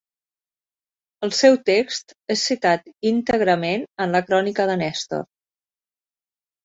El 1.27 1.33
seu 1.39 1.57
text 1.67 2.15
és 2.35 2.47
citat 2.51 2.89
íntegrament 3.11 3.85
en 4.07 4.17
la 4.17 4.23
Crònica 4.31 4.67
de 4.71 4.79
Nèstor. 4.85 5.25